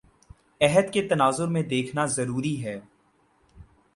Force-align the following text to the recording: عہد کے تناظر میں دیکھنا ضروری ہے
عہد 0.61 0.91
کے 0.93 1.01
تناظر 1.07 1.47
میں 1.47 1.61
دیکھنا 1.63 2.05
ضروری 2.05 2.55
ہے 2.65 2.79